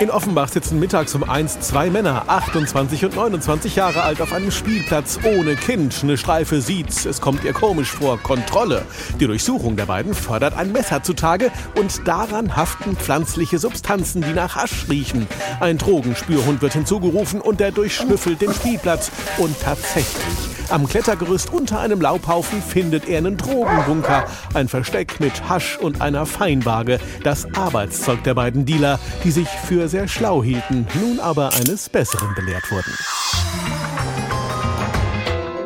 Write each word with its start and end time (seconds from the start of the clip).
In 0.00 0.10
Offenbach 0.10 0.48
sitzen 0.48 0.80
mittags 0.80 1.14
um 1.14 1.28
eins 1.28 1.60
zwei 1.60 1.90
Männer, 1.90 2.24
28 2.26 3.04
und 3.04 3.16
29 3.16 3.76
Jahre 3.76 4.02
alt, 4.02 4.22
auf 4.22 4.32
einem 4.32 4.50
Spielplatz 4.50 5.18
ohne 5.24 5.56
Kind. 5.56 6.00
Eine 6.02 6.16
Streife 6.16 6.62
sieht's, 6.62 7.04
es 7.04 7.20
kommt 7.20 7.44
ihr 7.44 7.52
komisch 7.52 7.90
vor. 7.90 8.18
Kontrolle. 8.18 8.86
Die 9.20 9.26
Durchsuchung 9.26 9.76
der 9.76 9.84
beiden 9.84 10.14
fördert 10.14 10.56
ein 10.56 10.72
Messer 10.72 11.02
zutage 11.02 11.52
und 11.78 12.08
daran 12.08 12.56
haften 12.56 12.96
pflanzliche 12.96 13.58
Substanzen, 13.58 14.22
die 14.22 14.32
nach 14.32 14.56
Hasch 14.56 14.86
riechen. 14.88 15.28
Ein 15.60 15.76
Drogenspürhund 15.76 16.62
wird 16.62 16.72
hinzugerufen 16.72 17.42
und 17.42 17.60
der 17.60 17.70
durchschnüffelt 17.70 18.40
den 18.40 18.54
Spielplatz. 18.54 19.10
Und 19.36 19.60
tatsächlich, 19.60 20.50
am 20.70 20.88
Klettergerüst 20.88 21.52
unter 21.52 21.80
einem 21.80 22.00
Laubhaufen 22.00 22.62
findet 22.62 23.06
er 23.06 23.18
einen 23.18 23.36
Drogenbunker. 23.36 24.24
Ein 24.54 24.68
Versteck 24.68 25.20
mit 25.20 25.48
Hasch 25.48 25.76
und 25.76 26.00
einer 26.00 26.24
Feinwaage. 26.24 27.00
Das 27.22 27.46
Arbeitszeug 27.54 28.22
der 28.22 28.34
beiden 28.34 28.64
Dealer, 28.64 28.98
die 29.24 29.32
sich 29.32 29.48
für 29.48 29.89
sehr 29.90 30.06
schlau 30.06 30.42
hielten, 30.42 30.86
nun 31.00 31.18
aber 31.18 31.52
eines 31.52 31.88
Besseren 31.88 32.32
belehrt 32.34 32.70
wurden. 32.70 32.92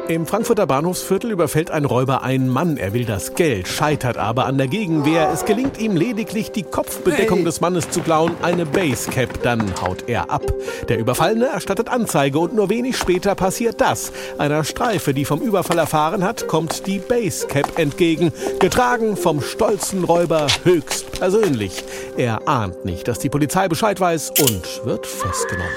Im 0.06 0.26
Frankfurter 0.26 0.66
Bahnhofsviertel 0.66 1.30
überfällt 1.30 1.70
ein 1.70 1.86
Räuber 1.86 2.22
einen 2.22 2.50
Mann. 2.50 2.76
Er 2.76 2.92
will 2.92 3.06
das 3.06 3.34
Geld, 3.34 3.66
scheitert 3.66 4.18
aber 4.18 4.44
an 4.44 4.58
der 4.58 4.68
Gegenwehr. 4.68 5.30
Es 5.32 5.46
gelingt 5.46 5.80
ihm 5.80 5.96
lediglich, 5.96 6.52
die 6.52 6.62
Kopfbedeckung 6.62 7.38
hey. 7.38 7.44
des 7.46 7.62
Mannes 7.62 7.88
zu 7.88 8.02
klauen, 8.02 8.32
eine 8.42 8.66
Basecap. 8.66 9.42
Dann 9.42 9.80
haut 9.80 10.06
er 10.06 10.28
ab. 10.30 10.42
Der 10.90 10.98
Überfallene 10.98 11.46
erstattet 11.46 11.88
Anzeige 11.88 12.38
und 12.38 12.54
nur 12.54 12.68
wenig 12.68 12.98
später 12.98 13.34
passiert 13.34 13.80
das. 13.80 14.12
Einer 14.36 14.62
Streife, 14.62 15.14
die 15.14 15.24
vom 15.24 15.40
Überfall 15.40 15.78
erfahren 15.78 16.22
hat, 16.22 16.48
kommt 16.48 16.86
die 16.86 16.98
Basecap 16.98 17.78
entgegen. 17.78 18.30
Getragen 18.60 19.16
vom 19.16 19.40
stolzen 19.40 20.04
Räuber 20.04 20.48
höchst 20.64 21.12
persönlich. 21.12 21.82
Er 22.18 22.46
ahnt 22.46 22.84
nicht, 22.84 23.08
dass 23.08 23.20
die 23.20 23.30
Polizei 23.30 23.68
Bescheid 23.68 23.98
weiß 23.98 24.32
und 24.38 24.84
wird 24.84 25.06
festgenommen. 25.06 25.72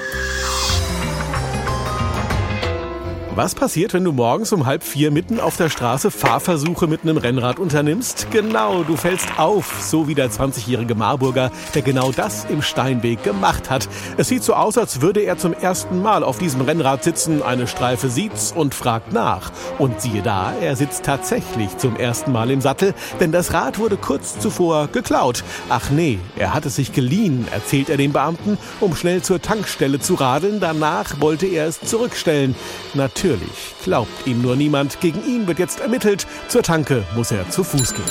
Was 3.38 3.54
passiert, 3.54 3.94
wenn 3.94 4.02
du 4.02 4.10
morgens 4.10 4.52
um 4.52 4.66
halb 4.66 4.82
vier 4.82 5.12
mitten 5.12 5.38
auf 5.38 5.56
der 5.56 5.70
Straße 5.70 6.10
Fahrversuche 6.10 6.88
mit 6.88 7.02
einem 7.02 7.18
Rennrad 7.18 7.60
unternimmst? 7.60 8.32
Genau, 8.32 8.82
du 8.82 8.96
fällst 8.96 9.38
auf, 9.38 9.80
so 9.80 10.08
wie 10.08 10.16
der 10.16 10.28
20-jährige 10.28 10.96
Marburger, 10.96 11.52
der 11.72 11.82
genau 11.82 12.10
das 12.10 12.46
im 12.46 12.62
Steinweg 12.62 13.22
gemacht 13.22 13.70
hat. 13.70 13.88
Es 14.16 14.26
sieht 14.26 14.42
so 14.42 14.54
aus, 14.54 14.76
als 14.76 15.02
würde 15.02 15.20
er 15.20 15.38
zum 15.38 15.52
ersten 15.52 16.02
Mal 16.02 16.24
auf 16.24 16.38
diesem 16.38 16.62
Rennrad 16.62 17.04
sitzen. 17.04 17.40
Eine 17.40 17.68
Streife 17.68 18.10
sieht's 18.10 18.50
und 18.50 18.74
fragt 18.74 19.12
nach. 19.12 19.52
Und 19.78 20.00
siehe 20.00 20.22
da, 20.22 20.52
er 20.60 20.74
sitzt 20.74 21.04
tatsächlich 21.04 21.76
zum 21.76 21.94
ersten 21.94 22.32
Mal 22.32 22.50
im 22.50 22.60
Sattel, 22.60 22.92
denn 23.20 23.30
das 23.30 23.52
Rad 23.52 23.78
wurde 23.78 23.98
kurz 23.98 24.40
zuvor 24.40 24.88
geklaut. 24.88 25.44
Ach 25.68 25.90
nee, 25.90 26.18
er 26.34 26.54
hat 26.54 26.66
es 26.66 26.74
sich 26.74 26.92
geliehen, 26.92 27.46
erzählt 27.52 27.88
er 27.88 27.98
dem 27.98 28.12
Beamten, 28.12 28.58
um 28.80 28.96
schnell 28.96 29.22
zur 29.22 29.40
Tankstelle 29.40 30.00
zu 30.00 30.14
radeln. 30.14 30.58
Danach 30.58 31.20
wollte 31.20 31.46
er 31.46 31.68
es 31.68 31.80
zurückstellen. 31.80 32.56
Natürlich 32.94 33.27
Natürlich 33.28 33.74
glaubt 33.84 34.26
ihm 34.26 34.40
nur 34.40 34.56
niemand. 34.56 35.00
Gegen 35.00 35.22
ihn 35.22 35.46
wird 35.46 35.58
jetzt 35.58 35.80
ermittelt. 35.80 36.26
Zur 36.48 36.62
Tanke 36.62 37.04
muss 37.14 37.30
er 37.30 37.50
zu 37.50 37.62
Fuß 37.62 37.92
gehen. 37.92 38.04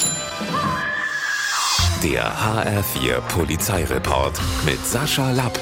Der 2.03 2.31
HR4 2.35 3.21
Polizeireport 3.21 4.39
mit 4.63 4.85
Sascha 4.85 5.31
Lapp. 5.31 5.59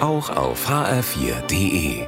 Auch 0.00 0.28
auf 0.28 0.68
hr4.de. 0.68 2.06